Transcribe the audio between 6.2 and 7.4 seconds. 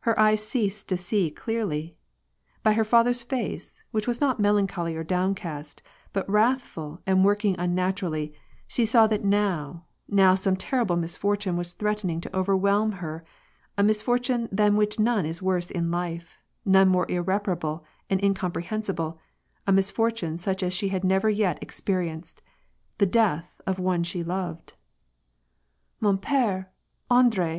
wrathful and